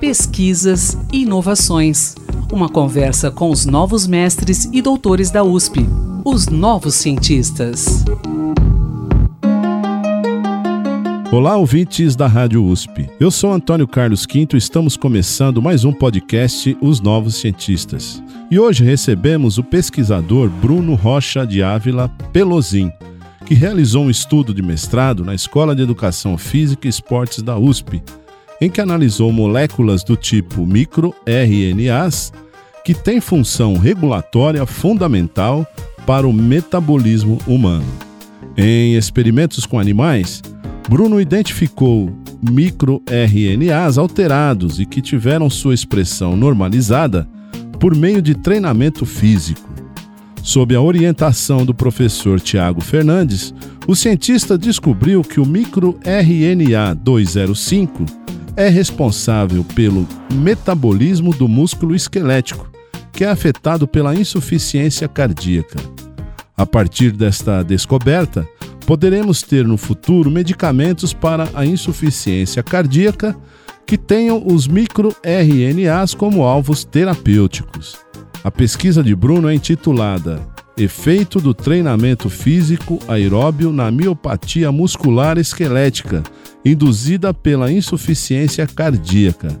Pesquisas 0.00 0.96
e 1.12 1.22
inovações. 1.22 2.14
Uma 2.52 2.68
conversa 2.68 3.30
com 3.30 3.50
os 3.50 3.66
novos 3.66 4.06
mestres 4.06 4.64
e 4.72 4.80
doutores 4.80 5.30
da 5.30 5.44
USP, 5.44 5.86
os 6.24 6.48
novos 6.48 6.94
cientistas. 6.94 8.04
Olá, 11.30 11.56
ouvintes 11.56 12.16
da 12.16 12.26
Rádio 12.26 12.64
USP. 12.64 13.08
Eu 13.20 13.30
sou 13.30 13.52
Antônio 13.52 13.86
Carlos 13.86 14.26
Quinto 14.26 14.56
e 14.56 14.58
estamos 14.58 14.96
começando 14.96 15.62
mais 15.62 15.84
um 15.84 15.92
podcast 15.92 16.76
Os 16.80 17.00
Novos 17.00 17.36
Cientistas. 17.36 18.22
E 18.50 18.58
hoje 18.58 18.82
recebemos 18.82 19.58
o 19.58 19.62
pesquisador 19.62 20.48
Bruno 20.48 20.94
Rocha 20.94 21.46
de 21.46 21.62
Ávila 21.62 22.08
Pelosin, 22.32 22.90
que 23.46 23.54
realizou 23.54 24.04
um 24.04 24.10
estudo 24.10 24.52
de 24.54 24.62
mestrado 24.62 25.24
na 25.24 25.34
Escola 25.34 25.74
de 25.74 25.82
Educação 25.82 26.36
Física 26.36 26.88
e 26.88 26.90
Esportes 26.90 27.42
da 27.42 27.56
USP, 27.56 28.02
em 28.60 28.68
que 28.68 28.80
analisou 28.80 29.32
moléculas 29.32 30.04
do 30.04 30.16
tipo 30.16 30.66
microRNAs 30.66 32.32
que 32.84 32.94
têm 32.94 33.20
função 33.20 33.76
regulatória 33.76 34.64
fundamental 34.66 35.66
para 36.06 36.26
o 36.26 36.32
metabolismo 36.32 37.38
humano. 37.46 37.86
Em 38.56 38.96
experimentos 38.96 39.64
com 39.64 39.78
animais, 39.78 40.42
Bruno 40.88 41.20
identificou 41.20 42.10
microRNAs 42.42 43.98
alterados 43.98 44.80
e 44.80 44.86
que 44.86 45.00
tiveram 45.00 45.48
sua 45.48 45.74
expressão 45.74 46.36
normalizada 46.36 47.28
por 47.78 47.94
meio 47.94 48.20
de 48.20 48.34
treinamento 48.34 49.06
físico. 49.06 49.68
Sob 50.42 50.74
a 50.74 50.80
orientação 50.80 51.64
do 51.66 51.74
professor 51.74 52.40
Tiago 52.40 52.80
Fernandes, 52.80 53.54
o 53.86 53.94
cientista 53.94 54.56
descobriu 54.56 55.22
que 55.22 55.38
o 55.38 55.46
microRNA 55.46 56.94
205 56.94 58.04
é 58.60 58.68
responsável 58.68 59.64
pelo 59.64 60.06
metabolismo 60.34 61.34
do 61.34 61.48
músculo 61.48 61.94
esquelético, 61.94 62.70
que 63.10 63.24
é 63.24 63.30
afetado 63.30 63.88
pela 63.88 64.14
insuficiência 64.14 65.08
cardíaca. 65.08 65.78
A 66.54 66.66
partir 66.66 67.10
desta 67.10 67.62
descoberta, 67.62 68.46
poderemos 68.86 69.40
ter 69.40 69.66
no 69.66 69.78
futuro 69.78 70.30
medicamentos 70.30 71.14
para 71.14 71.48
a 71.54 71.64
insuficiência 71.64 72.62
cardíaca 72.62 73.34
que 73.86 73.96
tenham 73.96 74.46
os 74.46 74.68
microRNAs 74.68 76.12
como 76.12 76.42
alvos 76.42 76.84
terapêuticos. 76.84 77.96
A 78.44 78.50
pesquisa 78.50 79.02
de 79.02 79.14
Bruno 79.14 79.48
é 79.48 79.54
intitulada 79.54 80.38
Efeito 80.76 81.40
do 81.40 81.52
treinamento 81.52 82.30
físico 82.30 82.98
aeróbio 83.06 83.70
na 83.70 83.90
miopatia 83.90 84.72
muscular 84.72 85.36
esquelética, 85.36 86.22
induzida 86.64 87.32
pela 87.32 87.72
insuficiência 87.72 88.66
cardíaca. 88.66 89.60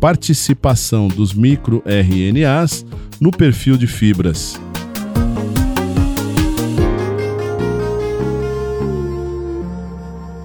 Participação 0.00 1.08
dos 1.08 1.34
microRNAs 1.34 2.86
no 3.20 3.30
perfil 3.30 3.76
de 3.76 3.86
fibras. 3.86 4.60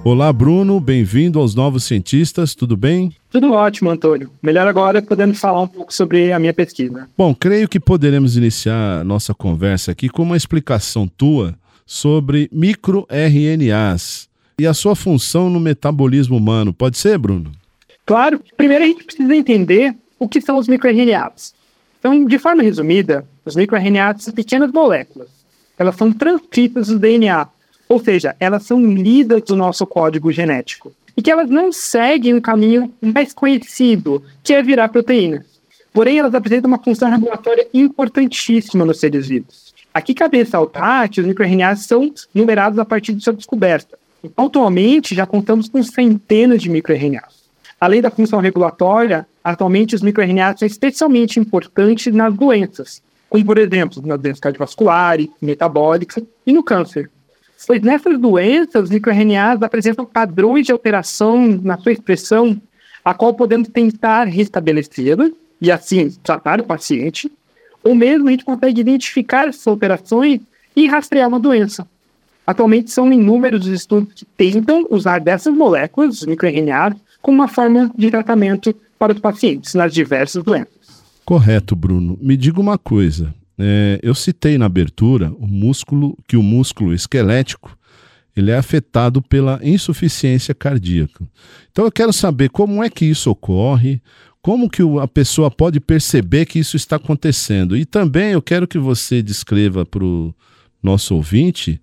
Olá, 0.02 0.30
Bruno, 0.30 0.78
bem-vindo 0.80 1.38
aos 1.38 1.54
Novos 1.54 1.84
Cientistas, 1.84 2.54
tudo 2.54 2.76
bem? 2.76 3.16
Tudo 3.30 3.52
ótimo, 3.52 3.88
Antônio. 3.88 4.30
Melhor 4.42 4.66
agora 4.66 5.00
podendo 5.00 5.34
falar 5.34 5.62
um 5.62 5.66
pouco 5.66 5.94
sobre 5.94 6.30
a 6.30 6.38
minha 6.38 6.52
pesquisa. 6.52 7.08
Bom, 7.16 7.34
creio 7.34 7.66
que 7.66 7.80
poderemos 7.80 8.36
iniciar 8.36 9.02
nossa 9.02 9.32
conversa 9.32 9.92
aqui 9.92 10.10
com 10.10 10.22
uma 10.22 10.36
explicação 10.36 11.08
tua 11.08 11.54
sobre 11.86 12.50
microRNAs 12.52 14.28
e 14.58 14.66
a 14.66 14.74
sua 14.74 14.94
função 14.94 15.50
no 15.50 15.60
metabolismo 15.60 16.36
humano. 16.36 16.72
Pode 16.72 16.98
ser, 16.98 17.18
Bruno? 17.18 17.52
Claro. 18.06 18.40
Primeiro 18.56 18.84
a 18.84 18.86
gente 18.86 19.04
precisa 19.04 19.34
entender 19.34 19.94
o 20.18 20.28
que 20.28 20.40
são 20.40 20.58
os 20.58 20.68
microRNAs. 20.68 21.54
Então, 21.98 22.24
de 22.24 22.38
forma 22.38 22.62
resumida, 22.62 23.26
os 23.44 23.56
microRNAs 23.56 24.24
são 24.24 24.34
pequenas 24.34 24.70
moléculas. 24.70 25.28
Elas 25.78 25.96
são 25.96 26.12
transcritas 26.12 26.88
do 26.88 26.98
DNA 26.98 27.48
ou 27.88 28.00
seja, 28.00 28.34
elas 28.40 28.64
são 28.64 28.84
lidas 28.84 29.42
do 29.42 29.56
nosso 29.56 29.86
código 29.86 30.32
genético. 30.32 30.92
E 31.16 31.22
que 31.22 31.30
elas 31.30 31.48
não 31.48 31.70
seguem 31.70 32.34
o 32.34 32.42
caminho 32.42 32.92
mais 33.00 33.32
conhecido, 33.32 34.22
que 34.42 34.52
é 34.52 34.62
virar 34.62 34.88
proteínas. 34.88 35.44
Porém, 35.92 36.18
elas 36.18 36.34
apresentam 36.34 36.68
uma 36.68 36.82
função 36.82 37.08
regulatória 37.08 37.68
importantíssima 37.72 38.84
nos 38.84 38.98
seres 38.98 39.28
vivos. 39.28 39.72
Aqui 39.92 40.12
cabe 40.12 40.38
ressaltar 40.38 41.08
que 41.08 41.20
os 41.20 41.26
microRNAs 41.26 41.86
são 41.86 42.12
numerados 42.34 42.80
a 42.80 42.84
partir 42.84 43.12
de 43.12 43.22
sua 43.22 43.32
descoberta. 43.32 43.96
Então, 44.24 44.46
atualmente, 44.46 45.14
já 45.14 45.26
contamos 45.26 45.68
com 45.68 45.82
centenas 45.82 46.62
de 46.62 46.70
microRNAs. 46.70 47.44
Além 47.78 48.00
da 48.00 48.10
função 48.10 48.40
regulatória, 48.40 49.26
atualmente 49.42 49.94
os 49.94 50.00
microRNAs 50.00 50.58
são 50.58 50.66
especialmente 50.66 51.38
importantes 51.38 52.12
nas 52.14 52.32
doenças, 52.32 53.02
como, 53.28 53.44
por 53.44 53.58
exemplo, 53.58 54.02
nas 54.06 54.18
doenças 54.18 54.40
cardiovasculares, 54.40 55.28
metabólicas 55.42 56.24
e 56.46 56.52
no 56.52 56.62
câncer. 56.62 57.10
Pois 57.66 57.82
nessas 57.82 58.18
doenças, 58.18 58.84
os 58.84 58.90
microRNAs 58.90 59.62
apresentam 59.62 60.06
padrões 60.06 60.64
de 60.64 60.72
alteração 60.72 61.46
na 61.62 61.76
sua 61.76 61.92
expressão, 61.92 62.60
a 63.04 63.12
qual 63.12 63.34
podemos 63.34 63.68
tentar 63.68 64.24
restabelecê-la 64.24 65.30
e 65.60 65.70
assim 65.70 66.10
tratar 66.22 66.60
o 66.60 66.64
paciente, 66.64 67.30
ou 67.82 67.94
mesmo 67.94 68.28
a 68.28 68.30
gente 68.30 68.44
consegue 68.44 68.80
identificar 68.80 69.48
essas 69.48 69.66
alterações 69.66 70.40
e 70.74 70.86
rastrear 70.86 71.28
uma 71.28 71.38
doença. 71.38 71.86
Atualmente 72.46 72.90
são 72.90 73.12
inúmeros 73.12 73.66
os 73.66 73.72
estudos 73.72 74.12
que 74.14 74.24
tentam 74.24 74.86
usar 74.90 75.18
dessas 75.18 75.54
moléculas, 75.54 76.20
os 76.20 76.26
microRNAs, 76.26 76.94
como 77.22 77.38
uma 77.38 77.48
forma 77.48 77.90
de 77.96 78.10
tratamento 78.10 78.74
para 78.98 79.12
os 79.12 79.20
pacientes 79.20 79.74
nas 79.74 79.92
diversas 79.92 80.42
doenças. 80.42 80.74
Correto, 81.24 81.74
Bruno. 81.74 82.18
Me 82.20 82.36
diga 82.36 82.60
uma 82.60 82.76
coisa. 82.76 83.34
É, 83.58 83.98
eu 84.02 84.14
citei 84.14 84.58
na 84.58 84.66
abertura 84.66 85.32
o 85.38 85.46
músculo 85.46 86.18
que 86.28 86.36
o 86.36 86.42
músculo 86.42 86.92
esquelético 86.92 87.76
ele 88.36 88.50
é 88.50 88.56
afetado 88.56 89.22
pela 89.22 89.60
insuficiência 89.62 90.54
cardíaca. 90.54 91.24
Então 91.70 91.84
eu 91.84 91.92
quero 91.92 92.12
saber 92.12 92.50
como 92.50 92.82
é 92.82 92.90
que 92.90 93.04
isso 93.04 93.30
ocorre, 93.30 94.02
como 94.42 94.68
que 94.68 94.82
a 95.00 95.06
pessoa 95.06 95.50
pode 95.50 95.80
perceber 95.80 96.44
que 96.44 96.58
isso 96.58 96.76
está 96.76 96.96
acontecendo. 96.96 97.76
E 97.76 97.84
também 97.84 98.32
eu 98.32 98.42
quero 98.42 98.66
que 98.66 98.78
você 98.78 99.22
descreva 99.22 99.86
para 99.86 100.04
o 100.04 100.34
nosso 100.82 101.14
ouvinte 101.14 101.80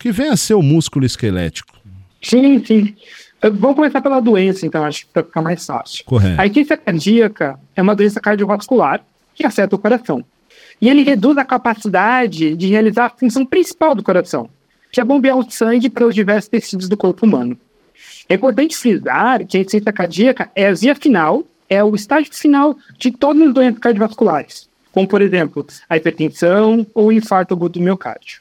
que 0.00 0.10
vem 0.10 0.30
a 0.30 0.36
ser 0.36 0.54
o 0.54 0.62
músculo 0.62 1.04
esquelético. 1.04 1.78
Sim, 2.22 2.64
sim. 2.64 2.96
Vamos 3.42 3.76
começar 3.76 4.00
pela 4.00 4.18
doença, 4.18 4.66
então, 4.66 4.82
acho 4.82 5.06
que 5.06 5.12
para 5.12 5.22
ficar 5.22 5.42
mais 5.42 5.64
fácil. 5.64 6.04
Correto. 6.06 6.40
A 6.40 6.46
insuficiência 6.46 6.76
cardíaca 6.78 7.60
é 7.76 7.82
uma 7.82 7.94
doença 7.94 8.20
cardiovascular 8.20 9.02
que 9.34 9.44
afeta 9.46 9.76
o 9.76 9.78
coração. 9.78 10.24
E 10.80 10.88
ele 10.88 11.02
reduz 11.02 11.36
a 11.36 11.44
capacidade 11.44 12.56
de 12.56 12.66
realizar 12.68 13.06
a 13.06 13.10
função 13.10 13.44
principal 13.44 13.94
do 13.94 14.02
coração, 14.02 14.48
que 14.90 15.00
é 15.00 15.04
bombear 15.04 15.36
o 15.36 15.50
sangue 15.50 15.90
para 15.90 16.06
os 16.06 16.14
diversos 16.14 16.48
tecidos 16.48 16.88
do 16.88 16.96
corpo 16.96 17.26
humano. 17.26 17.56
É 18.26 18.34
importante 18.34 18.76
frisar 18.76 19.44
que 19.44 19.58
a 19.58 19.60
insuficiência 19.60 19.92
cardíaca 19.92 20.50
é 20.54 20.68
a 20.68 20.72
via 20.72 20.94
final, 20.94 21.44
é 21.68 21.84
o 21.84 21.94
estágio 21.94 22.32
final 22.32 22.76
de 22.98 23.10
todas 23.10 23.42
as 23.42 23.54
doenças 23.54 23.78
cardiovasculares, 23.78 24.68
como, 24.92 25.06
por 25.06 25.20
exemplo, 25.20 25.66
a 25.88 25.96
hipertensão 25.96 26.86
ou 26.94 27.08
o 27.08 27.12
infarto 27.12 27.52
agudo 27.52 27.78
do 27.78 27.84
miocárdio. 27.84 28.40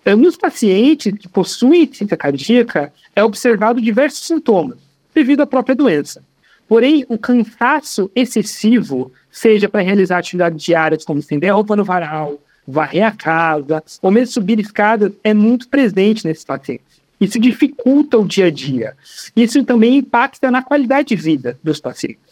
Então, 0.00 0.16
nos 0.16 0.36
pacientes 0.36 1.12
que 1.12 1.28
possuem 1.28 1.82
insuficiência 1.82 2.16
cardíaca, 2.16 2.92
é 3.14 3.22
observado 3.22 3.80
diversos 3.80 4.26
sintomas 4.26 4.78
devido 5.14 5.42
à 5.42 5.46
própria 5.46 5.74
doença. 5.74 6.22
Porém, 6.66 7.04
o 7.08 7.18
cansaço 7.18 8.10
excessivo 8.14 9.12
seja 9.30 9.68
para 9.68 9.82
realizar 9.82 10.18
atividades 10.18 10.62
diárias 10.62 11.04
como 11.04 11.20
estender 11.20 11.52
roupa 11.52 11.76
no 11.76 11.84
varal, 11.84 12.40
varrer 12.66 13.06
a 13.06 13.10
casa, 13.10 13.82
ou 14.00 14.10
mesmo 14.10 14.32
subir 14.32 14.58
escadas, 14.60 15.12
é 15.22 15.34
muito 15.34 15.68
presente 15.68 16.24
nesses 16.24 16.44
pacientes. 16.44 17.00
Isso 17.20 17.38
dificulta 17.38 18.16
o 18.16 18.26
dia 18.26 18.46
a 18.46 18.50
dia. 18.50 18.96
Isso 19.36 19.62
também 19.64 19.96
impacta 19.96 20.50
na 20.50 20.62
qualidade 20.62 21.08
de 21.08 21.16
vida 21.16 21.58
dos 21.62 21.80
pacientes. 21.80 22.30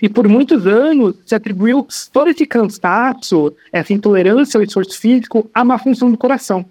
E 0.00 0.08
por 0.08 0.28
muitos 0.28 0.64
anos 0.66 1.16
se 1.26 1.34
atribuiu 1.34 1.84
todo 2.12 2.30
esse 2.30 2.46
cansaço, 2.46 3.52
essa 3.72 3.92
intolerância 3.92 4.58
ao 4.58 4.62
esforço 4.62 4.96
físico 5.00 5.50
à 5.52 5.64
má 5.64 5.76
função 5.76 6.08
do 6.10 6.16
coração. 6.16 6.64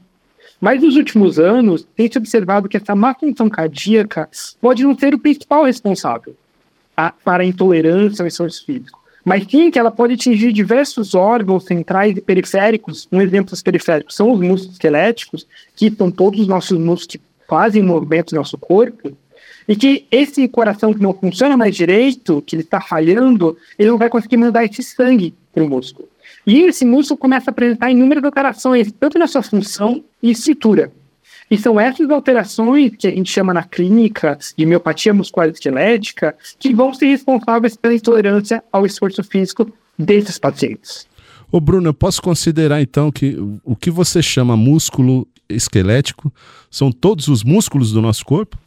Mas 0.60 0.82
nos 0.82 0.96
últimos 0.96 1.38
anos 1.40 1.88
tem 1.96 2.12
se 2.12 2.18
observado 2.18 2.68
que 2.68 2.78
essa 2.78 2.96
má 2.96 3.14
função 3.14 3.50
cardíaca 3.50 4.30
pode 4.60 4.84
não 4.84 4.98
ser 4.98 5.14
o 5.14 5.20
principal 5.20 5.66
responsável 5.66 6.36
para 7.24 7.44
a 7.44 7.46
intolerância 7.46 8.24
ao 8.24 8.28
esforço 8.28 8.66
físico 8.66 8.98
mas 9.28 9.46
sim 9.46 9.70
que 9.70 9.78
ela 9.78 9.92
pode 9.92 10.14
atingir 10.14 10.54
diversos 10.54 11.14
órgãos 11.14 11.66
centrais 11.66 12.16
e 12.16 12.22
periféricos. 12.22 13.10
Um 13.12 13.22
exemplo 13.22 13.52
dos 13.52 13.62
periféricos 13.62 14.16
são 14.16 14.32
os 14.32 14.40
músculos 14.40 14.76
esqueléticos, 14.76 15.46
que 15.76 15.92
são 15.92 16.10
todos 16.10 16.40
os 16.40 16.48
nossos 16.48 16.80
músculos 16.80 17.08
que 17.08 17.22
fazem 17.46 17.84
movimento 17.84 18.30
do 18.30 18.38
nosso 18.38 18.58
corpo, 18.58 19.12
e 19.68 19.76
que 19.76 20.06
esse 20.10 20.48
coração 20.48 20.94
que 20.94 21.02
não 21.02 21.14
funciona 21.14 21.58
mais 21.58 21.76
direito, 21.76 22.42
que 22.48 22.56
ele 22.56 22.64
está 22.64 22.80
falhando, 22.80 23.58
ele 23.78 23.90
não 23.90 23.98
vai 23.98 24.08
conseguir 24.08 24.38
mandar 24.38 24.64
esse 24.64 24.82
sangue 24.82 25.34
para 25.54 25.62
o 25.62 25.70
músculo. 25.70 26.08
E 26.46 26.62
esse 26.62 26.86
músculo 26.86 27.18
começa 27.18 27.50
a 27.50 27.52
apresentar 27.52 27.92
inúmeras 27.92 28.24
alterações, 28.24 28.94
tanto 28.98 29.20
na 29.20 29.28
sua 29.28 29.44
função 29.44 30.06
e 30.22 30.32
estrutura. 30.32 30.92
E 31.50 31.58
são 31.58 31.80
essas 31.80 32.10
alterações 32.10 32.92
que 32.98 33.08
a 33.08 33.12
gente 33.12 33.32
chama 33.32 33.54
na 33.54 33.64
clínica 33.64 34.38
de 34.56 34.66
miopatia 34.66 35.14
muscular 35.14 35.48
esquelética 35.48 36.36
que 36.60 36.74
vão 36.74 36.94
ser 36.94 37.08
responsáveis 37.08 37.78
pela 37.78 37.94
intolerância 37.94 38.62
ao 38.72 38.86
esforço 38.86 39.24
físico 39.24 39.72
desses 39.98 40.38
pacientes. 40.38 41.08
Ô 41.50 41.62
Bruno, 41.62 41.88
eu 41.88 41.94
posso 41.94 42.22
considerar 42.22 42.82
então 42.82 43.10
que 43.10 43.38
o 43.64 43.76
que 43.76 43.90
você 43.90 44.22
chama 44.22 44.58
músculo 44.58 45.26
esquelético 45.48 46.34
são 46.70 46.92
todos 46.92 47.30
os 47.30 47.44
músculos 47.44 47.94
do 47.94 48.02
nosso 48.02 48.26
corpo? 48.26 48.58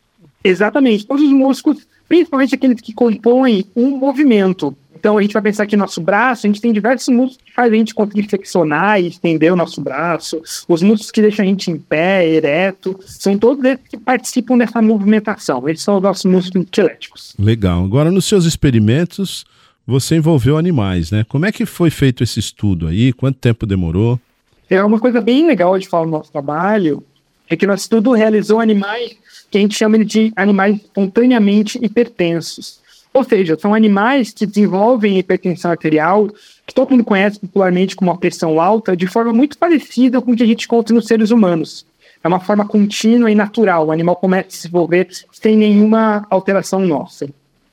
Exatamente, 0.43 1.07
todos 1.07 1.23
os 1.23 1.31
músculos, 1.31 1.87
principalmente 2.09 2.55
aqueles 2.55 2.81
que 2.81 2.95
compõem 2.95 3.67
um 3.77 3.99
movimento. 3.99 4.75
Então 5.01 5.17
a 5.17 5.23
gente 5.23 5.33
vai 5.33 5.41
pensar 5.41 5.67
que 5.67 5.79
nosso 5.79 5.99
braço, 5.99 6.47
a 6.47 6.49
gente 6.49 6.61
tem 6.61 6.75
diversos 6.75 7.09
músculos 7.09 7.39
que 7.43 7.55
fazem 7.55 7.73
a 7.73 7.79
gente 7.79 7.95
conseguir 7.95 8.29
flexionar 8.29 9.01
e 9.01 9.09
estender 9.09 9.51
o 9.51 9.57
nosso 9.57 9.81
braço. 9.81 10.43
Os 10.69 10.83
músculos 10.83 11.11
que 11.11 11.23
deixam 11.23 11.43
a 11.43 11.49
gente 11.49 11.71
em 11.71 11.79
pé, 11.79 12.29
ereto, 12.29 13.01
são 13.07 13.39
todos 13.39 13.65
eles 13.65 13.81
que 13.89 13.97
participam 13.97 14.59
dessa 14.59 14.83
movimentação. 14.83 15.67
Eles 15.67 15.81
são 15.81 15.97
os 15.97 16.03
nossos 16.03 16.27
músculos 16.27 16.67
esqueléticos. 16.67 17.35
Legal. 17.39 17.83
Agora, 17.83 18.11
nos 18.11 18.27
seus 18.27 18.45
experimentos, 18.45 19.47
você 19.87 20.17
envolveu 20.17 20.59
animais, 20.59 21.11
né? 21.11 21.25
Como 21.27 21.47
é 21.47 21.53
que 21.53 21.65
foi 21.65 21.89
feito 21.89 22.23
esse 22.23 22.39
estudo 22.39 22.87
aí? 22.87 23.11
Quanto 23.15 23.39
tempo 23.39 23.65
demorou? 23.65 24.21
É 24.69 24.85
uma 24.85 25.01
coisa 25.01 25.23
bem 25.23 25.47
legal 25.47 25.79
de 25.79 25.89
falar 25.89 26.05
no 26.05 26.13
nosso 26.13 26.31
trabalho, 26.31 27.03
é 27.49 27.57
que 27.57 27.67
nosso 27.67 27.85
estudo 27.85 28.13
realizou 28.13 28.61
animais 28.61 29.17
que 29.51 29.59
a 29.59 29.61
gente 29.61 29.75
chama 29.75 30.05
de 30.05 30.31
animais 30.37 30.77
espontaneamente 30.77 31.79
hipertensos. 31.83 32.80
Ou 33.13 33.25
seja, 33.25 33.59
são 33.59 33.75
animais 33.75 34.33
que 34.33 34.47
desenvolvem 34.47 35.19
hipertensão 35.19 35.71
arterial, 35.71 36.29
que 36.67 36.73
todo 36.73 36.91
mundo 36.91 37.05
conhece 37.05 37.41
popularmente 37.41 37.97
como 37.97 38.11
uma 38.11 38.19
pressão 38.19 38.61
alta, 38.61 38.97
de 38.97 39.07
forma 39.07 39.33
muito 39.33 39.59
parecida 39.59 40.21
com 40.21 40.33
o 40.33 40.37
que 40.37 40.43
a 40.43 40.47
gente 40.47 40.65
encontra 40.65 40.95
nos 40.95 41.07
seres 41.07 41.31
humanos. 41.31 41.85
É 42.23 42.29
uma 42.29 42.39
forma 42.39 42.67
contínua 42.67 43.31
e 43.31 43.35
natural. 43.35 43.87
O 43.87 43.93
animal 43.93 44.15
começa 44.15 44.49
a 44.49 44.51
se 44.51 44.57
desenvolver 44.59 45.09
sem 45.33 45.57
nenhuma 45.57 46.27
alteração 46.31 46.81
nossa. 46.81 47.29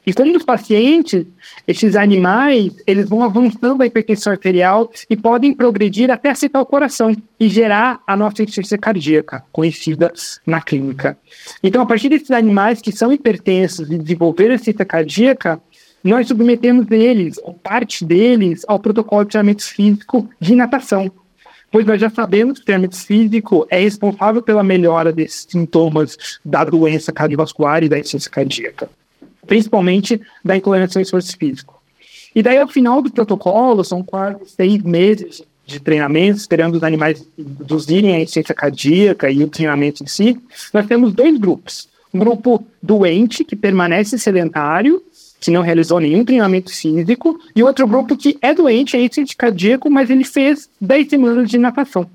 E 0.08 0.14
como 0.14 0.32
nos 0.32 0.44
pacientes, 0.44 1.26
esses 1.68 1.94
animais, 1.98 2.72
eles 2.88 3.10
vão 3.10 3.22
avançando 3.24 3.82
a 3.82 3.86
hipertensão 3.86 4.32
arterial 4.32 4.90
e 5.10 5.18
podem 5.18 5.54
progredir 5.54 6.10
até 6.10 6.30
aceitar 6.30 6.62
o 6.62 6.66
coração 6.66 7.14
e 7.38 7.50
gerar 7.50 8.02
a 8.08 8.16
nossa 8.16 8.42
insuficiência 8.42 8.78
cardíaca, 8.78 9.44
conhecida 9.52 10.14
na 10.46 10.62
clínica. 10.62 11.18
Então, 11.62 11.82
a 11.82 11.86
partir 11.86 12.08
desses 12.08 12.32
animais 12.32 12.82
que 12.82 12.94
são 12.94 13.12
hipertensos 13.12 13.92
e 13.92 13.98
desenvolveram 13.98 14.54
insuficiência 14.54 14.86
cardíaca, 14.86 15.60
nós 16.02 16.30
submetemos 16.30 16.90
eles, 16.90 17.38
ou 17.44 17.54
parte 17.54 18.06
deles, 18.06 18.64
ao 18.66 18.80
protocolo 18.80 19.26
de 19.26 19.32
treinamento 19.32 19.66
físico 19.66 20.30
de 20.40 20.56
natação. 20.56 21.12
Pois 21.70 21.86
nós 21.86 22.00
já 22.00 22.10
sabemos 22.10 22.60
que 22.60 22.62
o 22.62 22.66
treinamento 22.66 22.96
físico 22.96 23.68
é 23.70 23.82
responsável 23.82 24.42
pela 24.42 24.64
melhora 24.64 25.12
desses 25.12 25.48
sintomas 25.50 26.40
da 26.46 26.64
doença 26.64 27.12
cardiovascular 27.12 27.84
e 27.84 27.90
da 27.90 28.00
insuficiência 28.00 28.32
cardíaca 28.32 28.90
principalmente 29.48 30.22
da 30.44 30.56
intolerância 30.56 31.00
ao 31.00 31.04
esforço 31.04 31.36
físico. 31.38 31.82
E 32.36 32.44
daí, 32.44 32.58
ao 32.58 32.68
final 32.68 33.02
do 33.02 33.12
protocolo, 33.12 33.84
são 33.84 34.04
quase 34.04 34.38
seis 34.46 34.84
meses 34.84 35.42
de 35.66 35.80
treinamento, 35.80 36.38
esperando 36.38 36.76
os 36.76 36.84
animais 36.84 37.28
reduzirem 37.38 38.16
a 38.16 38.20
insuficiência 38.20 38.56
cardíaca 38.56 39.30
e 39.30 39.44
o 39.44 39.50
treinamento 39.50 40.04
em 40.04 40.08
si, 40.08 40.40
nós 40.74 40.86
temos 40.86 41.14
dois 41.14 41.38
grupos. 41.38 41.90
Um 42.14 42.20
grupo 42.20 42.64
doente, 42.82 43.44
que 43.44 43.56
permanece 43.56 44.18
sedentário, 44.18 45.04
que 45.40 45.52
não 45.52 45.62
realizou 45.62 46.00
nenhum 46.00 46.24
treinamento 46.24 46.74
físico, 46.74 47.38
e 47.56 47.62
outro 47.62 47.86
grupo 47.86 48.16
que 48.16 48.38
é 48.42 48.54
doente, 48.54 48.96
é 48.96 49.00
insuficiente 49.00 49.36
cardíaco, 49.36 49.90
mas 49.90 50.10
ele 50.10 50.24
fez 50.24 50.70
10 50.80 51.10
semanas 51.10 51.50
de 51.50 51.58
natação. 51.58 52.10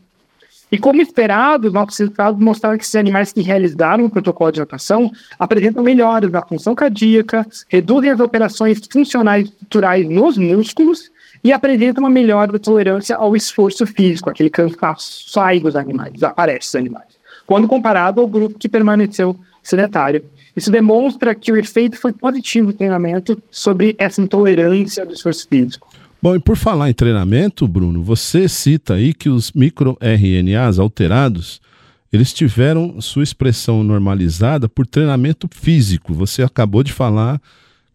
E 0.73 0.79
como 0.79 1.03
esperado, 1.03 1.71
nossos 1.71 1.99
resultados 1.99 2.43
mostraram 2.43 2.79
que 2.79 2.85
esses 2.85 2.95
animais 2.95 3.31
que 3.31 3.43
realizaram 3.43 4.07
o 4.07 4.11
protocolo 4.11 4.51
de 4.51 4.61
natação 4.61 5.13
apresentam 5.39 5.83
melhoras 5.83 6.33
na 6.33 6.41
função 6.41 6.75
cardíaca, 6.75 7.47
reduzem 7.69 8.11
as 8.11 8.19
operações 8.19 8.81
funcionais 8.91 9.49
estruturais 9.49 10.09
nos 10.09 10.39
músculos 10.39 11.11
e 11.45 11.53
apresentam 11.53 12.03
uma 12.03 12.09
melhora 12.09 12.53
da 12.53 12.59
tolerância 12.59 13.17
ao 13.17 13.37
esforço 13.37 13.87
físico, 13.87 14.31
aquele 14.31 14.49
cansaço 14.49 15.31
sai 15.31 15.61
dos 15.61 15.77
animais, 15.77 16.15
desaparece 16.15 16.69
dos 16.69 16.77
animais, 16.77 17.09
quando 17.47 17.69
comparado 17.69 18.23
ao 18.23 18.27
grupo 18.27 18.59
que 18.59 18.69
permaneceu 18.69 19.37
sedentário. 19.63 20.25
Isso 20.57 20.71
demonstra 20.71 21.35
que 21.35 21.53
o 21.53 21.57
efeito 21.57 21.99
foi 21.99 22.15
positivo 22.15 22.69
no 22.69 22.73
treinamento 22.73 23.41
sobre 23.51 23.95
essa 23.99 24.23
intolerância 24.23 25.05
do 25.05 25.13
esforço 25.13 25.47
físico. 25.47 25.87
Bom, 26.23 26.37
e 26.37 26.39
por 26.39 26.57
falar 26.57 26.89
em 26.89 26.95
treinamento, 26.95 27.67
Bruno, 27.67 28.01
você 28.01 28.49
cita 28.49 28.95
aí 28.95 29.13
que 29.13 29.29
os 29.29 29.51
microRNAs 29.51 30.79
alterados, 30.79 31.61
eles 32.13 32.33
tiveram 32.33 33.01
sua 33.01 33.25
expressão 33.25 33.83
normalizada 33.83 34.69
por 34.69 34.87
treinamento 34.87 35.49
físico. 35.51 36.15
Você 36.15 36.45
acabou 36.45 36.85
de 36.85 36.93
falar 36.93 37.43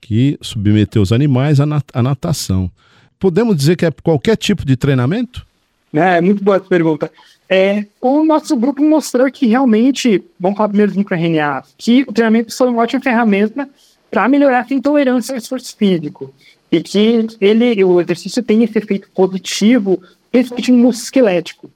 que 0.01 0.37
submeteu 0.41 1.01
os 1.01 1.13
animais 1.13 1.61
à, 1.61 1.65
nat 1.65 1.85
à 1.93 2.03
natação. 2.03 2.69
Podemos 3.17 3.55
dizer 3.55 3.77
que 3.77 3.85
é 3.85 3.91
qualquer 3.91 4.35
tipo 4.35 4.65
de 4.65 4.75
treinamento? 4.75 5.47
É, 5.93 6.19
muito 6.19 6.43
boa 6.43 6.57
essa 6.57 6.65
pergunta. 6.65 7.09
É, 7.47 7.85
o 8.01 8.25
nosso 8.25 8.57
grupo 8.57 8.83
mostrou 8.83 9.31
que 9.31 9.47
realmente, 9.47 10.21
vamos 10.37 10.57
falar 10.57 10.67
primeiro 10.67 10.91
dos 10.91 10.97
microRNAs, 10.97 11.73
que 11.77 12.03
o 12.05 12.11
treinamento 12.11 12.53
foi 12.53 12.67
uma 12.67 12.81
ótima 12.81 13.01
ferramenta 13.01 13.69
para 14.11 14.27
melhorar 14.27 14.65
a 14.69 14.73
intolerância 14.73 15.31
ao 15.31 15.37
esforço 15.37 15.77
físico 15.77 16.33
e 16.71 16.81
que 16.81 17.27
ele, 17.39 17.83
o 17.83 18.01
exercício 18.01 18.43
tem 18.43 18.63
esse 18.63 18.77
efeito 18.77 19.09
positivo, 19.13 20.01
principalmente 20.31 20.71
no 20.71 20.89
esquelético. 20.89 21.69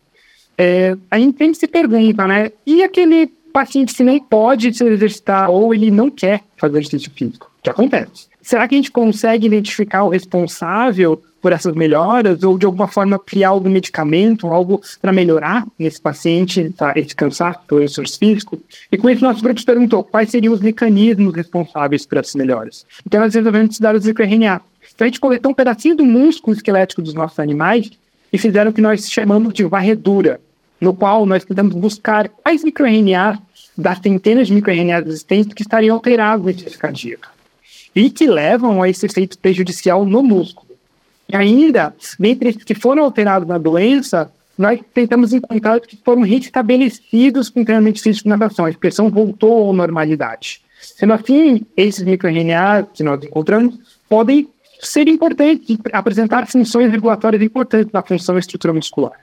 É, 0.58 0.96
a 1.10 1.18
gente 1.18 1.38
sempre 1.38 1.56
se 1.56 1.68
pergunta, 1.68 2.28
né? 2.28 2.52
E 2.66 2.84
aquele 2.84 3.32
paciente 3.52 3.94
que 3.94 4.04
nem 4.04 4.20
pode 4.20 4.74
se 4.74 4.84
exercitar 4.84 5.50
ou 5.50 5.74
ele 5.74 5.92
não 5.92 6.10
quer 6.10 6.42
fazer 6.58 6.80
exercício 6.80 7.12
físico? 7.14 7.52
O 7.60 7.64
que 7.64 7.70
acontece? 7.70 8.28
Será 8.42 8.68
que 8.68 8.76
a 8.76 8.78
gente 8.78 8.92
consegue 8.92 9.46
identificar 9.46 10.04
o 10.04 10.10
responsável 10.10 11.22
por 11.42 11.52
essas 11.52 11.74
melhoras 11.74 12.44
ou 12.44 12.58
de 12.58 12.66
alguma 12.66 12.88
forma 12.88 13.18
criar 13.18 13.50
algum 13.50 13.70
medicamento, 13.70 14.48
algo 14.48 14.82
para 15.02 15.12
melhorar 15.12 15.66
nesse 15.78 16.00
paciente, 16.00 16.70
tá, 16.72 16.94
esse 16.96 17.16
cansaço 17.16 17.60
pelo 17.68 17.84
esforço 17.84 18.18
físico? 18.18 18.60
E 18.92 18.98
com 18.98 19.10
isso, 19.10 19.24
nosso 19.24 19.44
grupo 19.44 19.64
perguntou 19.64 20.04
quais 20.04 20.30
seriam 20.30 20.54
os 20.54 20.62
mecanismos 20.62 21.36
responsáveis 21.36 22.06
por 22.06 22.18
essas 22.18 22.36
melhoras. 22.36 22.86
Então, 23.06 23.20
nós 23.20 23.34
resolvemos 23.34 23.72
estudar 23.72 23.96
os 23.96 24.06
microRNA. 24.06 24.62
Então 24.94 25.06
a 25.06 25.08
gente 25.08 25.20
coletou 25.20 25.52
um 25.52 25.56
pedacinho 25.56 25.96
do 25.96 26.06
músculo 26.06 26.56
esquelético 26.56 27.02
dos 27.02 27.14
nossos 27.14 27.40
animais 27.40 27.92
e 28.32 28.38
fizeram 28.38 28.72
o 28.72 28.74
que 28.74 28.82
nós 28.82 29.10
chamamos 29.10 29.54
de 29.54 29.64
varredura, 29.64 30.40
no 30.80 30.94
qual 30.94 31.26
nós 31.26 31.44
tentamos 31.44 31.74
buscar 31.76 32.30
quais 32.30 32.64
microRNA 32.64 33.42
das 33.78 34.00
centenas 34.00 34.48
de 34.48 34.54
microRNAs 34.54 35.06
existentes 35.08 35.54
que 35.54 35.62
estariam 35.62 35.96
alterados 35.96 36.46
na 36.46 36.52
insuficiência 36.52 36.80
cardíaca 36.80 37.30
e 37.96 38.10
que 38.10 38.26
levam 38.26 38.82
a 38.82 38.90
esse 38.90 39.06
efeito 39.06 39.38
prejudicial 39.38 40.06
no 40.06 40.24
músculo. 40.24 40.72
E 41.28 41.36
ainda, 41.36 41.94
dentre 42.20 42.50
esses 42.50 42.64
que 42.64 42.76
foram 42.76 43.04
alterados 43.04 43.48
na 43.48 43.58
doença, 43.58 44.32
nós 44.58 44.80
tentamos 44.94 45.34
encontrar 45.34 45.80
que 45.80 45.98
foram 45.98 46.22
restabelecidos 46.22 47.50
com 47.50 47.64
treinamento 47.64 48.02
físico 48.02 48.24
de 48.24 48.30
natação. 48.30 48.66
A 48.66 48.70
expressão 48.70 49.10
voltou 49.10 49.72
à 49.72 49.74
normalidade. 49.74 50.62
Sendo 50.80 51.14
assim, 51.14 51.66
esses 51.76 52.04
microRNA 52.04 52.88
que 52.94 53.04
nós 53.04 53.24
encontramos 53.24 53.78
podem 54.10 54.48
ser 54.82 55.08
importante 55.08 55.80
apresentar 55.94 56.48
funções 56.48 56.92
regulatórias 56.92 57.42
importantes 57.42 57.92
na 57.94 58.02
função 58.02 58.38
estrutura 58.38 58.74
muscular. 58.74 59.14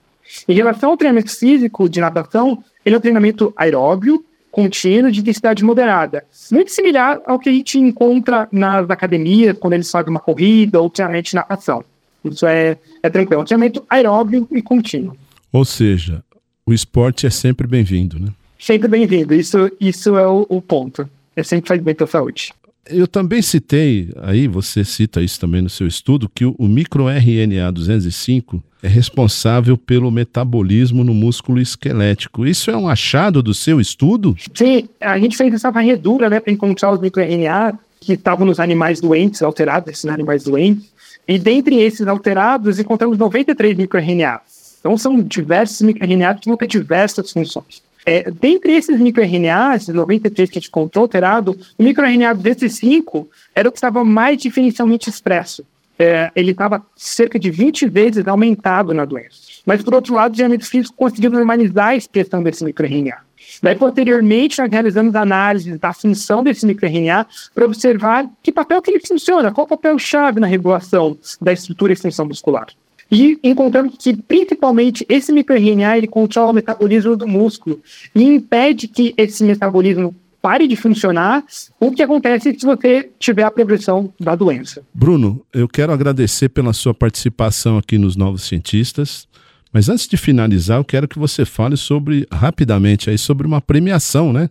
Em 0.46 0.54
relação 0.54 0.90
ao 0.90 0.96
treinamento 0.96 1.36
físico 1.36 1.88
de 1.88 2.00
natação, 2.00 2.62
ele 2.84 2.94
é 2.94 2.98
um 2.98 3.00
treinamento 3.00 3.52
aeróbio, 3.56 4.24
contínuo, 4.50 5.10
de 5.10 5.20
intensidade 5.20 5.64
moderada. 5.64 6.24
Muito 6.50 6.70
similar 6.70 7.20
ao 7.26 7.38
que 7.38 7.48
a 7.48 7.52
gente 7.52 7.78
encontra 7.78 8.48
nas 8.52 8.88
academias, 8.90 9.56
quando 9.58 9.74
eles 9.74 9.90
fazem 9.90 10.10
uma 10.10 10.20
corrida 10.20 10.80
ou 10.80 10.90
treinamento 10.90 11.30
de 11.30 11.36
natação. 11.36 11.84
Isso 12.24 12.46
é, 12.46 12.76
é 13.02 13.10
tranquilo. 13.10 13.40
É 13.40 13.42
um 13.42 13.46
treinamento 13.46 13.84
aeróbio 13.88 14.46
e 14.50 14.60
contínuo. 14.60 15.16
Ou 15.52 15.64
seja, 15.64 16.22
o 16.66 16.72
esporte 16.72 17.26
é 17.26 17.30
sempre 17.30 17.66
bem-vindo, 17.66 18.18
né? 18.18 18.28
Sempre 18.58 18.88
bem-vindo. 18.88 19.34
Isso, 19.34 19.70
isso 19.80 20.16
é 20.16 20.26
o, 20.26 20.44
o 20.48 20.60
ponto. 20.60 21.08
É 21.34 21.42
sempre 21.42 21.68
faz 21.68 21.80
bem 21.80 21.94
para 21.94 22.04
a 22.04 22.08
saúde 22.08 22.52
eu 22.86 23.06
também 23.06 23.42
citei, 23.42 24.10
aí 24.22 24.48
você 24.48 24.84
cita 24.84 25.20
isso 25.20 25.38
também 25.38 25.60
no 25.60 25.68
seu 25.68 25.86
estudo, 25.86 26.28
que 26.28 26.44
o, 26.44 26.54
microRNA 26.58 27.70
205 27.70 28.62
é 28.82 28.88
responsável 28.88 29.76
pelo 29.76 30.10
metabolismo 30.10 31.04
no 31.04 31.12
músculo 31.12 31.60
esquelético. 31.60 32.46
Isso 32.46 32.70
é 32.70 32.76
um 32.76 32.88
achado 32.88 33.42
do 33.42 33.52
seu 33.52 33.80
estudo? 33.80 34.36
Sim, 34.54 34.88
a 35.00 35.18
gente 35.18 35.36
fez 35.36 35.52
essa 35.52 35.70
varredura 35.70 36.30
né, 36.30 36.40
para 36.40 36.52
encontrar 36.52 36.92
os 36.92 37.00
microRNA 37.00 37.78
que 38.00 38.12
estavam 38.14 38.46
nos 38.46 38.60
animais 38.60 39.00
doentes, 39.00 39.42
alterados, 39.42 39.92
esses 39.92 40.06
animais 40.06 40.44
doentes. 40.44 40.90
E 41.26 41.38
dentre 41.38 41.76
esses 41.76 42.06
alterados, 42.06 42.78
encontramos 42.78 43.18
93 43.18 43.76
microRNA. 43.76 44.40
Então 44.80 44.96
são 44.96 45.20
diversos 45.20 45.82
microRNA 45.82 46.34
que 46.36 46.48
vão 46.48 46.56
ter 46.56 46.68
diversas 46.68 47.30
funções. 47.32 47.82
É, 48.08 48.30
dentre 48.30 48.72
esses 48.72 48.98
microRNA, 48.98 49.76
esses 49.76 49.94
93 49.94 50.48
que 50.48 50.56
a 50.56 50.60
gente 50.62 50.70
contou 50.70 51.02
alterado, 51.02 51.58
o 51.76 51.82
microRNA 51.82 52.34
desses 52.34 52.76
5 52.76 53.28
era 53.54 53.68
o 53.68 53.70
que 53.70 53.76
estava 53.76 54.02
mais 54.02 54.40
diferencialmente 54.40 55.10
expresso. 55.10 55.62
É, 55.98 56.30
ele 56.34 56.52
estava 56.52 56.82
cerca 56.96 57.38
de 57.38 57.50
20 57.50 57.86
vezes 57.86 58.26
aumentado 58.26 58.94
na 58.94 59.04
doença. 59.04 59.36
Mas, 59.66 59.82
por 59.82 59.94
outro 59.94 60.14
lado, 60.14 60.32
o 60.32 60.34
treinamento 60.34 60.64
físico 60.64 60.94
conseguiu 60.96 61.30
normalizar 61.30 61.88
a 61.88 61.96
expressão 61.96 62.42
desse 62.42 62.64
microRNA. 62.64 63.18
Daí, 63.62 63.74
posteriormente, 63.74 64.58
nós 64.58 64.70
realizamos 64.70 65.14
análises 65.14 65.78
da 65.78 65.92
função 65.92 66.42
desse 66.42 66.64
microRNA 66.64 67.26
para 67.54 67.66
observar 67.66 68.26
que 68.42 68.50
papel 68.50 68.80
que 68.80 68.90
ele 68.90 69.06
funciona, 69.06 69.52
qual 69.52 69.66
o 69.66 69.68
papel-chave 69.68 70.40
na 70.40 70.46
regulação 70.46 71.18
da 71.42 71.52
estrutura 71.52 71.92
e 71.92 71.94
extensão 71.94 72.24
muscular. 72.24 72.68
E 73.10 73.38
encontramos 73.42 73.94
que, 73.98 74.14
principalmente, 74.16 75.04
esse 75.08 75.32
microRNA 75.32 75.96
ele 75.96 76.06
controla 76.06 76.50
o 76.50 76.54
metabolismo 76.54 77.16
do 77.16 77.26
músculo 77.26 77.80
e 78.14 78.22
impede 78.22 78.86
que 78.86 79.14
esse 79.16 79.42
metabolismo 79.42 80.14
pare 80.40 80.68
de 80.68 80.76
funcionar, 80.76 81.44
o 81.80 81.90
que 81.90 82.02
acontece 82.02 82.54
se 82.58 82.64
você 82.64 83.10
tiver 83.18 83.42
a 83.42 83.50
progressão 83.50 84.12
da 84.20 84.34
doença. 84.34 84.82
Bruno, 84.94 85.44
eu 85.52 85.68
quero 85.68 85.92
agradecer 85.92 86.48
pela 86.48 86.72
sua 86.72 86.94
participação 86.94 87.76
aqui 87.76 87.98
nos 87.98 88.14
Novos 88.14 88.44
Cientistas. 88.44 89.26
Mas 89.72 89.88
antes 89.88 90.06
de 90.06 90.16
finalizar, 90.16 90.78
eu 90.78 90.84
quero 90.84 91.06
que 91.06 91.18
você 91.18 91.44
fale 91.44 91.76
sobre 91.76 92.26
rapidamente 92.32 93.10
aí 93.10 93.18
sobre 93.18 93.46
uma 93.46 93.60
premiação, 93.60 94.32
né? 94.32 94.48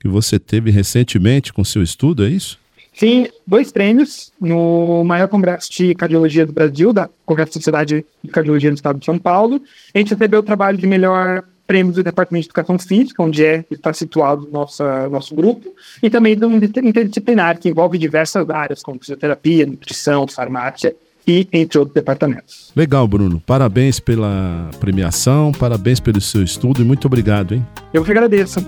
Que 0.00 0.08
você 0.08 0.38
teve 0.38 0.70
recentemente 0.70 1.52
com 1.52 1.62
seu 1.64 1.82
estudo, 1.82 2.24
é 2.24 2.30
isso? 2.30 2.58
Sim, 2.94 3.26
dois 3.44 3.72
prêmios 3.72 4.32
no 4.40 5.02
maior 5.04 5.28
congresso 5.28 5.70
de 5.70 5.94
cardiologia 5.94 6.46
do 6.46 6.52
Brasil, 6.52 6.92
da 6.92 7.10
Congresso 7.26 7.50
da 7.50 7.54
Sociedade 7.54 8.06
de 8.22 8.30
Cardiologia 8.30 8.70
do 8.70 8.76
Estado 8.76 8.98
de 8.98 9.04
São 9.04 9.18
Paulo. 9.18 9.60
A 9.92 9.98
gente 9.98 10.14
recebeu 10.14 10.40
o 10.40 10.44
trabalho 10.44 10.78
de 10.78 10.86
melhor 10.86 11.42
prêmio 11.66 11.92
do 11.92 12.02
Departamento 12.02 12.44
de 12.44 12.48
Educação 12.50 12.78
Física, 12.78 13.22
onde 13.22 13.44
é, 13.44 13.64
está 13.70 13.92
situado 13.92 14.48
nossa, 14.52 15.08
nosso 15.08 15.34
grupo, 15.34 15.74
e 16.02 16.08
também 16.08 16.36
do 16.36 16.46
interdisciplinar, 16.46 17.58
que 17.58 17.68
envolve 17.68 17.98
diversas 17.98 18.48
áreas, 18.48 18.82
como 18.82 19.00
fisioterapia, 19.00 19.66
nutrição, 19.66 20.26
farmácia 20.28 20.94
e 21.26 21.48
entre 21.52 21.78
outros 21.78 21.94
departamentos. 21.94 22.70
Legal, 22.76 23.08
Bruno. 23.08 23.42
Parabéns 23.46 23.98
pela 23.98 24.70
premiação, 24.78 25.52
parabéns 25.52 26.00
pelo 26.00 26.20
seu 26.20 26.42
estudo 26.42 26.82
e 26.82 26.84
muito 26.84 27.06
obrigado, 27.06 27.54
hein? 27.54 27.66
Eu 27.92 28.04
que 28.04 28.10
agradeço. 28.10 28.60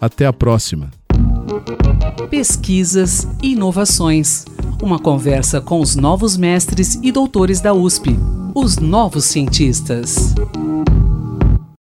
Até 0.00 0.24
a 0.24 0.32
próxima. 0.32 0.88
Pesquisas 2.30 3.26
e 3.42 3.54
inovações 3.54 4.44
uma 4.80 5.00
conversa 5.00 5.60
com 5.60 5.80
os 5.80 5.96
novos 5.96 6.36
mestres 6.36 6.94
e 7.02 7.10
doutores 7.10 7.60
da 7.60 7.74
USP, 7.74 8.16
os 8.54 8.76
novos 8.76 9.24
cientistas. 9.24 10.32